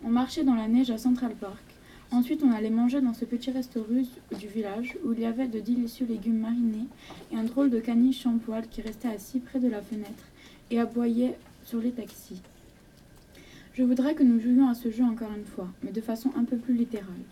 On 0.04 0.10
marchait 0.10 0.44
dans 0.44 0.54
la 0.54 0.68
neige 0.68 0.90
à 0.90 0.98
Central 0.98 1.34
Park. 1.34 1.64
Ensuite, 2.12 2.42
on 2.44 2.52
allait 2.52 2.70
manger 2.70 3.00
dans 3.00 3.14
ce 3.14 3.24
petit 3.24 3.50
resto 3.50 3.82
russe 3.82 4.12
du 4.38 4.46
village 4.46 4.96
où 5.04 5.12
il 5.12 5.20
y 5.20 5.24
avait 5.24 5.48
de 5.48 5.60
délicieux 5.60 6.06
légumes 6.06 6.40
marinés 6.40 6.86
et 7.32 7.36
un 7.36 7.44
drôle 7.44 7.70
de 7.70 7.80
caniche 7.80 8.22
sans 8.22 8.38
poil 8.38 8.68
qui 8.68 8.82
restait 8.82 9.08
assis 9.08 9.40
près 9.40 9.58
de 9.58 9.68
la 9.68 9.80
fenêtre 9.80 10.24
et 10.70 10.78
aboyait 10.78 11.36
sur 11.64 11.80
les 11.80 11.92
taxis. 11.92 12.42
Je 13.74 13.84
voudrais 13.84 14.14
que 14.14 14.22
nous 14.22 14.40
jouions 14.40 14.68
à 14.68 14.74
ce 14.74 14.90
jeu 14.90 15.04
encore 15.04 15.30
une 15.36 15.44
fois, 15.44 15.68
mais 15.82 15.92
de 15.92 16.00
façon 16.00 16.30
un 16.36 16.44
peu 16.44 16.56
plus 16.56 16.74
littérale. 16.74 17.24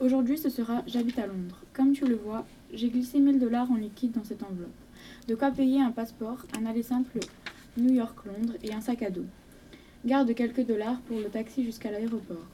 Aujourd'hui, 0.00 0.36
ce 0.36 0.50
sera 0.50 0.82
J'habite 0.86 1.18
à 1.18 1.26
Londres. 1.26 1.62
Comme 1.72 1.92
tu 1.92 2.04
le 2.04 2.16
vois, 2.16 2.44
j'ai 2.72 2.90
glissé 2.90 3.20
1000 3.20 3.38
dollars 3.38 3.70
en 3.70 3.76
liquide 3.76 4.12
dans 4.12 4.24
cette 4.24 4.42
enveloppe. 4.42 4.83
De 5.26 5.34
quoi 5.34 5.50
payer 5.50 5.80
un 5.80 5.90
passeport, 5.90 6.44
un 6.54 6.66
aller 6.66 6.82
simple 6.82 7.18
New 7.78 7.94
York-Londres 7.94 8.58
et 8.62 8.74
un 8.74 8.82
sac 8.82 9.02
à 9.02 9.08
dos. 9.08 9.24
Garde 10.04 10.34
quelques 10.34 10.66
dollars 10.66 11.00
pour 11.00 11.18
le 11.18 11.30
taxi 11.30 11.64
jusqu'à 11.64 11.90
l'aéroport. 11.90 12.46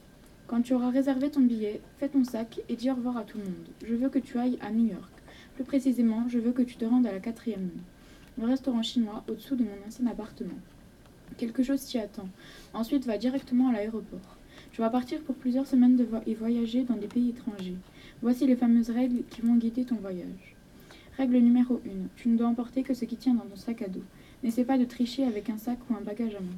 Quand 0.47 0.63
tu 0.63 0.75
auras 0.75 0.91
réservé 0.91 1.31
ton 1.31 1.41
billet, 1.41 1.81
fais 1.99 2.09
ton 2.09 2.23
sac 2.23 2.61
et 2.69 2.77
dis 2.77 2.89
au 2.89 2.95
revoir 2.95 3.17
à 3.17 3.25
tout 3.25 3.39
le 3.39 3.45
monde. 3.45 3.67
Je 3.85 3.97
veux 3.97 4.09
que 4.09 4.21
tu 4.21 4.39
ailles 4.39 4.57
à 4.61 4.71
New 4.71 4.87
York. 4.87 5.13
Plus 5.57 5.65
précisément, 5.65 6.29
je 6.29 6.39
veux 6.39 6.53
que 6.53 6.63
tu 6.63 6.77
te 6.77 6.85
rendes 6.85 7.09
à 7.09 7.13
la 7.13 7.19
quatrième. 7.19 7.71
Le 8.39 8.47
restaurant 8.47 8.85
chinois 8.85 9.25
au-dessous 9.29 9.57
de 9.57 9.65
mon 9.65 9.89
ancien 9.89 10.07
appartement. 10.07 10.59
Quelque 11.39 11.65
chose 11.65 11.85
t'y 11.85 11.99
attend. 11.99 12.29
Ensuite, 12.73 13.05
va 13.05 13.19
directement 13.19 13.71
à 13.71 13.73
l'aéroport. 13.73 14.37
Tu 14.71 14.81
vas 14.81 14.91
partir 14.91 15.21
pour 15.23 15.35
plusieurs 15.35 15.67
semaines 15.67 16.07
et 16.25 16.35
voyager 16.35 16.85
dans 16.85 16.97
des 16.97 17.09
pays 17.09 17.31
étrangers. 17.31 17.79
Voici 18.23 18.47
les 18.47 18.55
fameuses 18.55 18.91
règles 18.91 19.25
qui 19.29 19.41
vont 19.41 19.57
guider 19.57 19.85
ton 19.85 19.97
voyage. 19.97 20.50
Règle 21.21 21.37
numéro 21.37 21.83
1. 21.85 21.91
Tu 22.17 22.31
ne 22.31 22.39
dois 22.39 22.47
emporter 22.47 22.83
que 22.83 22.95
ce 22.95 23.05
qui 23.05 23.17
tient 23.17 23.35
dans 23.35 23.45
ton 23.45 23.55
sac 23.55 23.83
à 23.83 23.89
dos. 23.89 24.03
N'essaie 24.43 24.65
pas 24.65 24.79
de 24.79 24.87
tricher 24.87 25.25
avec 25.25 25.51
un 25.51 25.59
sac 25.59 25.79
ou 25.91 25.95
un 25.95 26.01
bagage 26.01 26.35
à 26.35 26.41
main. 26.41 26.57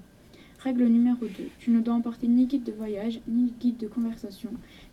Règle 0.60 0.84
numéro 0.84 1.26
2. 1.26 1.30
Tu 1.58 1.72
ne 1.72 1.80
dois 1.80 1.94
emporter 1.94 2.28
ni 2.28 2.46
guide 2.46 2.62
de 2.62 2.70
voyage, 2.70 3.20
ni 3.26 3.52
guide 3.58 3.78
de 3.78 3.88
conversation, 3.88 4.50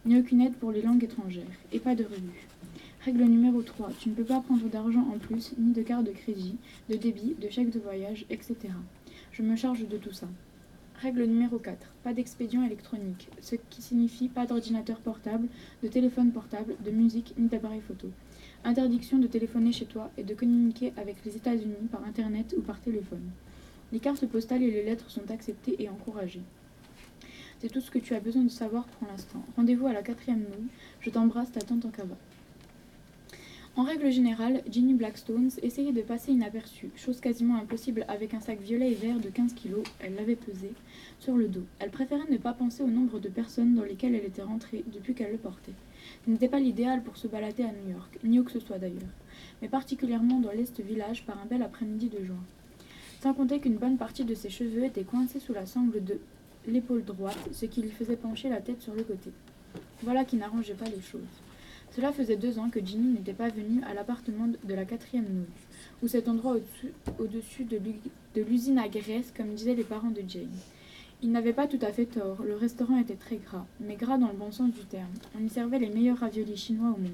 ni 0.08 0.18
aucune 0.18 0.42
aide 0.42 0.56
pour 0.56 0.72
les 0.72 0.82
langues 0.82 1.04
étrangères, 1.04 1.44
et 1.72 1.78
pas 1.78 1.94
de 1.94 2.04
revue. 2.04 2.48
Règle 3.06 3.26
numéro 3.26 3.62
3. 3.62 3.92
Tu 4.00 4.10
ne 4.10 4.16
peux 4.16 4.24
pas 4.24 4.40
prendre 4.40 4.68
d'argent 4.70 5.08
en 5.14 5.20
plus, 5.20 5.54
ni 5.60 5.72
de 5.72 5.84
carte 5.84 6.06
de 6.06 6.14
crédit, 6.14 6.56
de 6.90 6.96
débit, 6.96 7.36
de 7.40 7.50
chèque 7.52 7.70
de 7.70 7.80
voyage, 7.80 8.26
etc. 8.32 8.56
Je 9.32 9.44
me 9.44 9.56
charge 9.56 9.88
de 9.88 9.98
tout 9.98 10.14
ça. 10.14 10.28
Règle 10.96 11.26
numéro 11.26 11.60
4. 11.60 11.78
Pas 12.04 12.14
d'expédient 12.14 12.66
électronique, 12.66 13.30
ce 13.40 13.56
qui 13.70 13.84
signifie 13.84 14.30
pas 14.30 14.48
d'ordinateur 14.48 14.98
portable, 14.98 15.48
de 15.84 15.88
téléphone 15.88 16.32
portable, 16.32 16.74
de 16.84 16.90
musique, 16.90 17.36
ni 17.38 17.50
d'appareil 17.50 17.82
photo. 17.82 18.08
Interdiction 18.66 19.20
de 19.20 19.28
téléphoner 19.28 19.72
chez 19.72 19.86
toi 19.86 20.12
et 20.18 20.24
de 20.24 20.34
communiquer 20.34 20.92
avec 20.98 21.16
les 21.26 21.38
États-Unis 21.38 21.88
par 21.90 22.04
Internet 22.04 22.54
ou 22.58 22.62
par 22.62 22.82
téléphone. 22.82 23.24
Les 23.94 24.00
cartes 24.00 24.26
postales 24.26 24.62
et 24.62 24.70
les 24.70 24.84
lettres 24.84 25.10
sont 25.10 25.32
acceptées 25.32 25.82
et 25.82 25.88
encouragées. 25.88 26.42
C'est 27.60 27.70
tout 27.70 27.80
ce 27.80 27.90
que 27.90 28.00
tu 28.00 28.16
as 28.16 28.20
besoin 28.20 28.44
de 28.44 28.50
savoir 28.50 28.84
pour 28.86 29.08
l'instant. 29.08 29.42
Rendez-vous 29.56 29.88
à 29.88 29.94
la 29.94 30.04
quatrième 30.04 30.42
nouille. 30.42 30.68
Je 31.00 31.10
t'embrasse, 31.10 31.54
ta 31.54 31.62
tante 31.62 31.86
en 31.86 31.90
cava. 31.90 32.18
En 33.78 33.84
règle 33.84 34.12
générale, 34.12 34.62
Ginny 34.70 34.94
Blackstones 34.94 35.52
essayait 35.62 35.94
de 35.94 36.02
passer 36.02 36.34
inaperçue, 36.34 36.90
chose 36.98 37.22
quasiment 37.22 37.56
impossible 37.56 38.04
avec 38.10 38.34
un 38.34 38.42
sac 38.42 38.60
violet 38.60 38.92
et 38.92 38.96
vert 38.96 39.20
de 39.20 39.30
15 39.30 39.54
kilos, 39.54 39.84
elle 40.02 40.16
l'avait 40.16 40.36
pesé, 40.36 40.74
sur 41.22 41.38
le 41.38 41.48
dos. 41.48 41.64
Elle 41.80 41.92
préférait 41.92 42.30
ne 42.30 42.38
pas 42.38 42.52
penser 42.52 42.84
au 42.84 42.88
nombre 42.88 43.20
de 43.20 43.30
personnes 43.30 43.76
dans 43.76 43.84
lesquelles 43.84 44.16
elle 44.16 44.26
était 44.26 44.42
rentrée 44.42 44.84
depuis 44.94 45.14
qu'elle 45.14 45.32
le 45.32 45.38
portait. 45.38 45.72
N'était 46.28 46.48
pas 46.48 46.60
l'idéal 46.60 47.02
pour 47.02 47.18
se 47.18 47.28
balader 47.28 47.64
à 47.64 47.72
New 47.72 47.92
York, 47.92 48.20
ni 48.24 48.40
où 48.40 48.44
que 48.44 48.52
ce 48.52 48.60
soit 48.60 48.78
d'ailleurs, 48.78 49.16
mais 49.62 49.70
particulièrement 49.70 50.40
dans 50.40 50.52
l'Est 50.52 50.80
village 50.80 51.26
par 51.26 51.40
un 51.40 51.46
bel 51.46 51.62
après-midi 51.62 52.10
de 52.10 52.24
juin. 52.24 52.44
Sans 53.22 53.34
compter 53.34 53.60
qu'une 53.60 53.78
bonne 53.78 53.98
partie 53.98 54.26
de 54.26 54.36
ses 54.36 54.50
cheveux 54.50 54.86
étaient 54.86 55.04
coincés 55.04 55.40
sous 55.40 55.54
la 55.54 55.66
sangle 55.66 56.04
de 56.04 56.20
l'épaule 56.68 57.04
droite, 57.04 57.50
ce 57.52 57.66
qui 57.66 57.82
lui 57.82 57.92
faisait 57.92 58.16
pencher 58.16 58.50
la 58.50 58.62
tête 58.62 58.82
sur 58.82 58.94
le 58.94 59.04
côté. 59.04 59.32
Voilà 60.04 60.24
qui 60.24 60.38
n'arrangeait 60.38 60.74
pas 60.74 60.86
les 60.86 61.02
choses. 61.02 61.22
Cela 61.96 62.12
faisait 62.12 62.38
deux 62.38 62.60
ans 62.60 62.70
que 62.70 62.80
Ginny 62.86 63.14
n'était 63.14 63.34
pas 63.34 63.50
venue 63.50 63.84
à 63.84 63.94
l'appartement 63.94 64.48
de 64.48 64.74
la 64.74 64.86
quatrième 64.86 65.26
nouille, 65.26 65.46
ou 66.04 66.08
cet 66.08 66.28
endroit 66.28 66.56
au-dessus 67.18 67.64
au 67.64 67.68
de 68.36 68.42
l'usine 68.42 68.78
à 68.78 68.88
graisse, 68.88 69.34
comme 69.36 69.54
disaient 69.56 69.76
les 69.76 69.84
parents 69.84 70.12
de 70.12 70.22
Jane. 70.28 70.48
Ils 71.22 71.34
n'avaient 71.34 71.52
pas 71.52 71.68
tout 71.68 71.80
à 71.82 71.92
fait 71.92 72.06
tort, 72.06 72.42
le 72.48 72.56
restaurant 72.56 72.98
était 72.98 73.16
très 73.16 73.36
gras, 73.36 73.66
mais 73.82 73.96
gras 73.96 74.18
dans 74.18 74.30
le 74.30 74.38
bon 74.38 74.54
sens 74.54 74.72
du 74.72 74.86
terme. 74.86 75.12
On 75.38 75.46
y 75.46 75.50
servait 75.50 75.78
les 75.78 75.90
meilleurs 75.90 76.20
raviolis 76.20 76.56
chinois 76.56 76.96
au 76.96 77.02
monde. 77.02 77.12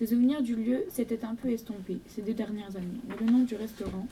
Les 0.00 0.06
souvenirs 0.06 0.40
du 0.40 0.54
lieu 0.54 0.84
s'étaient 0.88 1.24
un 1.24 1.34
peu 1.34 1.48
estompés 1.48 1.98
ces 2.06 2.22
deux 2.22 2.32
dernières 2.32 2.76
années, 2.76 3.00
mais 3.08 3.16
le 3.18 3.32
nom 3.32 3.40
du 3.40 3.56
restaurant, 3.56 4.06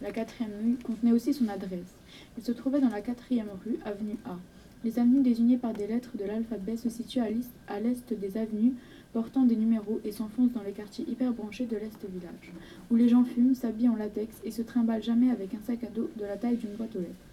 la 0.00 0.12
quatrième 0.12 0.52
rue, 0.62 0.76
contenait 0.84 1.10
aussi 1.10 1.34
son 1.34 1.48
adresse. 1.48 1.92
Il 2.36 2.44
se 2.44 2.52
trouvait 2.52 2.80
dans 2.80 2.88
la 2.88 3.00
quatrième 3.00 3.50
rue, 3.64 3.80
avenue 3.84 4.16
A. 4.24 4.36
Les 4.84 5.00
avenues 5.00 5.22
désignées 5.22 5.58
par 5.58 5.72
des 5.72 5.88
lettres 5.88 6.16
de 6.16 6.24
l'alphabet 6.24 6.76
se 6.76 6.88
situent 6.88 7.18
à 7.66 7.80
l'est 7.80 8.14
des 8.14 8.36
avenues 8.36 8.74
portant 9.12 9.42
des 9.42 9.56
numéros 9.56 10.00
et 10.04 10.12
s'enfoncent 10.12 10.52
dans 10.52 10.62
les 10.62 10.70
quartiers 10.70 11.04
hyper 11.08 11.32
branchés 11.32 11.66
de 11.66 11.76
l'Est 11.76 11.98
village, 12.08 12.52
où 12.92 12.94
les 12.94 13.08
gens 13.08 13.24
fument, 13.24 13.56
s'habillent 13.56 13.88
en 13.88 13.96
latex 13.96 14.36
et 14.44 14.52
se 14.52 14.62
trimballent 14.62 15.02
jamais 15.02 15.32
avec 15.32 15.52
un 15.54 15.66
sac 15.66 15.82
à 15.82 15.88
dos 15.88 16.10
de 16.16 16.24
la 16.24 16.36
taille 16.36 16.58
d'une 16.58 16.76
boîte 16.76 16.94
aux 16.94 17.00
lettres. 17.00 17.27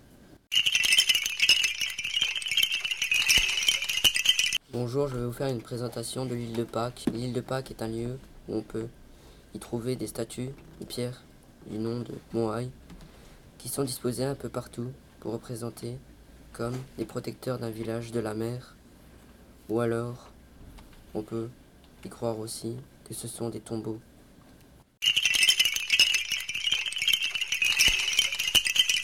Bonjour, 4.77 5.07
je 5.07 5.15
vais 5.15 5.25
vous 5.25 5.31
faire 5.31 5.47
une 5.47 5.61
présentation 5.61 6.25
de 6.25 6.35
l'île 6.35 6.51
de 6.51 6.65
Pâques. 6.65 7.05
L'île 7.13 7.31
de 7.31 7.39
Pâques 7.39 7.71
est 7.71 7.81
un 7.81 7.87
lieu 7.87 8.19
où 8.49 8.57
on 8.57 8.61
peut 8.61 8.89
y 9.53 9.59
trouver 9.59 9.95
des 9.95 10.05
statues, 10.05 10.49
des 10.81 10.85
pierres 10.85 11.23
du 11.67 11.77
nom 11.77 12.01
de 12.01 12.13
Moai, 12.33 12.67
qui 13.57 13.69
sont 13.69 13.85
disposées 13.85 14.25
un 14.25 14.35
peu 14.35 14.49
partout 14.49 14.91
pour 15.21 15.31
représenter 15.31 15.97
comme 16.51 16.75
des 16.97 17.05
protecteurs 17.05 17.57
d'un 17.57 17.69
village 17.69 18.11
de 18.11 18.19
la 18.19 18.33
mer, 18.33 18.75
ou 19.69 19.79
alors 19.79 20.27
on 21.13 21.21
peut 21.21 21.47
y 22.03 22.09
croire 22.09 22.37
aussi 22.37 22.75
que 23.05 23.13
ce 23.13 23.29
sont 23.29 23.47
des 23.47 23.61
tombeaux. 23.61 23.99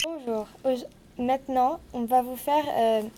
Bonjour, 0.04 0.48
maintenant 1.16 1.80
on 1.94 2.04
va 2.04 2.20
vous 2.20 2.36
faire 2.36 2.66
euh, 2.76 3.08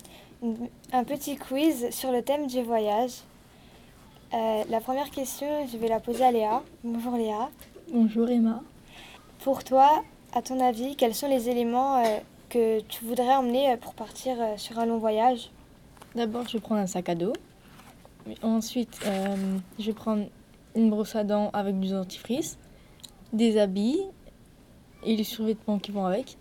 un 0.93 1.05
petit 1.05 1.37
quiz 1.37 1.91
sur 1.91 2.12
le 2.12 2.23
thème 2.23 2.47
du 2.47 2.62
voyage. 2.62 3.12
Euh, 4.33 4.64
la 4.69 4.81
première 4.81 5.11
question, 5.11 5.47
je 5.71 5.76
vais 5.76 5.88
la 5.88 6.00
poser 6.00 6.25
à 6.25 6.33
Léa. 6.33 6.62
Bonjour 6.83 7.17
Léa. 7.17 7.50
Bonjour 7.93 8.29
Emma. 8.29 8.62
Pour 9.41 9.62
toi, 9.62 10.03
à 10.33 10.43
ton 10.43 10.59
avis, 10.61 10.97
quels 10.97 11.14
sont 11.14 11.29
les 11.29 11.49
éléments 11.49 11.99
euh, 11.99 12.19
que 12.49 12.81
tu 12.81 13.05
voudrais 13.05 13.37
emmener 13.37 13.76
pour 13.76 13.95
partir 13.95 14.37
euh, 14.41 14.57
sur 14.57 14.79
un 14.79 14.87
long 14.87 14.99
voyage? 14.99 15.50
D'abord, 16.14 16.47
je 16.49 16.55
vais 16.55 16.61
prendre 16.61 16.81
un 16.81 16.87
sac 16.87 17.09
à 17.09 17.14
dos. 17.14 17.33
Ensuite, 18.43 19.00
euh, 19.07 19.37
je 19.79 19.87
vais 19.87 19.93
prendre 19.93 20.25
une 20.75 20.91
brosse 20.91 21.14
à 21.14 21.25
dents 21.25 21.50
avec 21.53 21.79
du 21.79 21.88
dentifrice, 21.88 22.59
des 23.33 23.59
habits 23.59 24.00
et 25.05 25.14
les 25.14 25.25
survêtements 25.25 25.79
qui 25.79 25.91
vont 25.91 26.07
avec, 26.07 26.37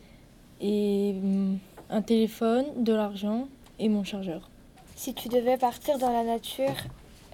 et 0.62 1.13
um, 1.21 1.57
un 1.89 2.01
téléphone, 2.01 2.65
de 2.77 2.93
l'argent 2.93 3.47
et 3.79 3.89
mon 3.89 4.03
chargeur. 4.03 4.49
Si 4.95 5.13
tu 5.13 5.29
devais 5.29 5.57
partir 5.57 5.97
dans 5.97 6.11
la 6.11 6.23
nature, 6.23 6.75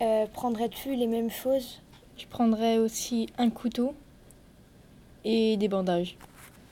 euh, 0.01 0.25
prendrais-tu 0.27 0.95
les 0.95 1.07
mêmes 1.07 1.29
choses? 1.29 1.81
Je 2.17 2.25
prendrais 2.25 2.77
aussi 2.77 3.27
un 3.37 3.49
couteau 3.49 3.93
et 5.23 5.57
des 5.57 5.67
bandages. 5.67 6.17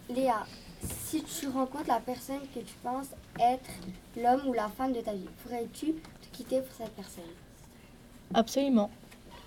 Léa, 0.09 0.45
si 0.81 1.23
tu 1.23 1.47
rencontres 1.47 1.87
la 1.87 1.99
personne 1.99 2.41
que 2.53 2.59
tu 2.59 2.73
penses 2.83 3.09
être 3.39 3.69
l'homme 4.15 4.47
ou 4.47 4.53
la 4.53 4.69
femme 4.69 4.93
de 4.93 5.01
ta 5.01 5.13
vie, 5.13 5.27
pourrais-tu 5.43 5.93
te 5.93 6.37
quitter 6.37 6.61
pour 6.61 6.73
cette 6.75 6.91
personne? 6.95 7.23
Absolument. 8.33 8.89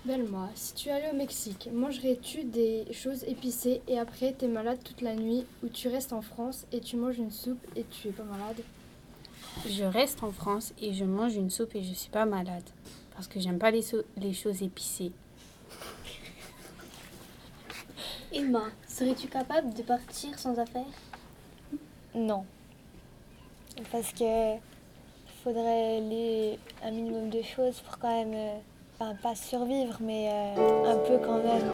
Belma, 0.05 0.49
si 0.55 0.73
tu 0.73 0.89
allais 0.89 1.11
au 1.11 1.15
Mexique, 1.15 1.69
mangerais-tu 1.71 2.43
des 2.43 2.85
choses 2.91 3.23
épicées 3.25 3.81
et 3.87 3.99
après 3.99 4.33
t'es 4.33 4.47
malade 4.47 4.79
toute 4.83 5.01
la 5.01 5.15
nuit 5.15 5.45
ou 5.63 5.67
tu 5.67 5.87
restes 5.87 6.13
en 6.13 6.21
France 6.21 6.65
et 6.71 6.79
tu 6.79 6.95
manges 6.95 7.19
une 7.19 7.29
soupe 7.29 7.63
et 7.75 7.83
tu 7.83 8.07
es 8.07 8.11
pas 8.11 8.23
malade? 8.23 8.61
Je 9.67 9.83
reste 9.83 10.23
en 10.23 10.31
France 10.31 10.73
et 10.81 10.93
je 10.93 11.05
mange 11.05 11.35
une 11.35 11.49
soupe 11.49 11.75
et 11.75 11.83
je 11.83 11.93
suis 11.93 12.09
pas 12.09 12.25
malade 12.25 12.63
parce 13.13 13.27
que 13.27 13.39
j'aime 13.39 13.59
pas 13.59 13.71
les, 13.71 13.81
so- 13.81 14.03
les 14.17 14.33
choses 14.33 14.61
épicées. 14.63 15.11
Emma, 18.33 18.63
serais-tu 18.87 19.27
capable 19.27 19.73
de 19.73 19.81
partir 19.83 20.37
sans 20.39 20.57
affaires? 20.57 20.85
Non. 22.15 22.45
Parce 23.91 24.11
que 24.13 24.55
faudrait 25.43 25.99
les, 26.01 26.57
un 26.83 26.91
minimum 26.91 27.29
de 27.29 27.41
choses 27.41 27.79
pour 27.81 27.97
quand 27.99 28.09
même, 28.25 28.33
euh, 28.33 28.57
enfin 28.99 29.15
pas 29.15 29.35
survivre, 29.35 29.97
mais 30.01 30.29
euh, 30.31 30.91
un 30.91 30.97
peu 30.97 31.17
quand 31.19 31.43
même. 31.43 31.73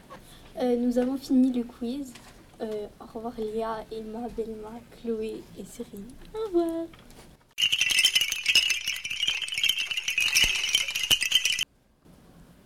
Euh, 0.60 0.76
nous 0.78 0.98
avons 0.98 1.18
fini 1.18 1.52
le 1.52 1.64
quiz. 1.64 2.12
Euh, 2.60 2.88
au 3.00 3.06
revoir 3.18 3.34
Léa, 3.38 3.86
Emma, 3.92 4.28
Belma, 4.36 4.72
Chloé 5.00 5.44
et 5.60 5.64
Cyrine. 5.64 6.08
Au 6.34 6.48
revoir. 6.48 6.86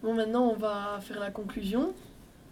Bon, 0.04 0.14
maintenant, 0.14 0.50
on 0.50 0.56
va 0.56 1.00
faire 1.02 1.20
la 1.20 1.32
conclusion. 1.32 1.94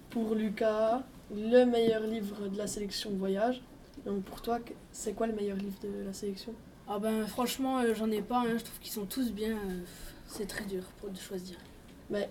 Pour 0.10 0.36
Lucas, 0.36 1.03
le 1.36 1.65
meilleur 1.65 2.01
livre 2.03 2.48
de 2.48 2.58
la 2.58 2.68
sélection 2.68 3.12
voyage. 3.12 3.62
Donc, 4.06 4.24
pour 4.24 4.41
toi, 4.41 4.60
c'est 4.91 5.13
quoi 5.13 5.27
le 5.27 5.34
meilleur 5.34 5.58
livre 5.58 5.77
de 5.84 6.03
la 6.06 6.13
sélection? 6.13 6.53
Ah 6.88 6.98
ben 6.98 7.27
franchement, 7.27 7.79
euh, 7.79 7.94
j'en 7.94 8.10
ai 8.10 8.22
pas, 8.22 8.39
hein. 8.39 8.58
je 8.58 8.63
trouve 8.63 8.79
qu'ils 8.79 8.91
sont 8.91 9.06
tous 9.06 9.32
bien. 9.32 9.51
euh, 9.51 9.79
c'est 10.25 10.48
très 10.48 10.65
dur 10.65 10.84
pour 11.00 11.10
de 11.12 11.18
choisir. 11.18 11.58
Mais 12.10 12.29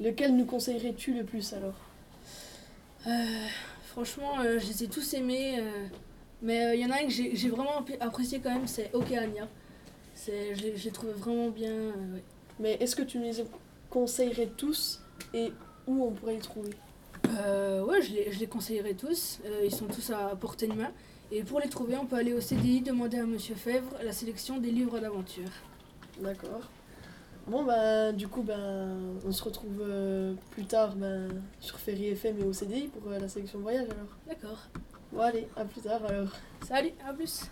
lequel 0.00 0.36
nous 0.36 0.44
conseillerais-tu 0.44 1.14
le 1.14 1.22
plus 1.24 1.52
alors? 1.52 1.74
Euh, 3.06 3.46
franchement, 3.86 4.42
je 4.42 4.66
les 4.66 4.84
ai 4.84 4.88
tous 4.88 5.14
aimés. 5.14 5.62
mais 6.42 6.76
il 6.76 6.84
y 6.84 6.86
en 6.86 6.90
a 6.90 6.96
un 7.00 7.04
que 7.06 7.10
j'ai 7.10 7.48
vraiment 7.48 7.84
apprécié 8.00 8.40
quand 8.40 8.50
même, 8.52 8.66
c'est 8.66 8.90
Okeania. 8.94 9.46
Je 10.26 10.62
l'ai- 10.62 10.90
trouvé 10.90 11.12
vraiment 11.12 11.50
bien. 11.50 11.72
ouais. 11.72 12.22
Mais 12.58 12.72
est-ce 12.80 12.96
que 12.96 13.02
tu 13.02 13.18
nous 13.18 13.24
les 13.24 13.40
conseillerais 13.90 14.50
tous 14.56 15.02
et 15.34 15.52
où 15.86 16.04
on 16.04 16.12
pourrait 16.12 16.34
les 16.34 16.40
trouver 16.40 16.70
Euh, 17.28 17.84
ouais, 17.84 18.00
je 18.00 18.12
les, 18.12 18.32
je 18.32 18.38
les 18.38 18.46
conseillerais 18.46 18.94
tous. 18.94 19.40
Euh, 19.44 19.62
ils 19.64 19.74
sont 19.74 19.86
tous 19.86 20.10
à 20.10 20.34
portée 20.36 20.66
de 20.68 20.72
main. 20.74 20.90
Et 21.32 21.44
pour 21.44 21.60
les 21.60 21.68
trouver, 21.68 21.96
on 21.96 22.06
peut 22.06 22.16
aller 22.16 22.32
au 22.32 22.40
CDI 22.40 22.80
demander 22.80 23.18
à 23.18 23.26
Monsieur 23.26 23.54
Fèvre 23.54 23.90
la 24.02 24.12
sélection 24.12 24.58
des 24.58 24.70
livres 24.70 24.98
d'aventure. 24.98 25.50
D'accord. 26.20 26.62
Bon, 27.46 27.64
ben, 27.64 28.12
du 28.14 28.26
coup, 28.28 28.42
ben, 28.42 28.96
on 29.26 29.32
se 29.32 29.42
retrouve 29.42 29.80
euh, 29.80 30.34
plus 30.50 30.64
tard 30.64 30.94
ben, 30.96 31.28
sur 31.60 31.78
Ferry 31.78 32.08
FM 32.08 32.40
et 32.40 32.44
au 32.44 32.52
CDI 32.52 32.88
pour 32.88 33.10
euh, 33.10 33.18
la 33.18 33.28
sélection 33.28 33.60
voyage 33.60 33.86
alors. 33.90 34.16
D'accord. 34.26 34.58
Bon, 35.12 35.20
allez, 35.20 35.48
à 35.56 35.64
plus 35.64 35.80
tard 35.80 36.04
alors. 36.04 36.30
Salut, 36.66 36.92
à 37.06 37.12
plus. 37.12 37.42